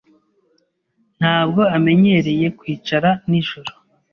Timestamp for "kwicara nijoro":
2.57-3.71